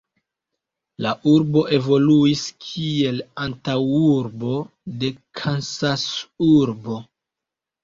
La 1.05 1.11
urbo 1.31 1.61
evoluis 1.77 2.45
kiel 2.65 3.21
antaŭurbo 3.45 4.57
de 5.05 5.15
Kansasurbo. 5.43 7.01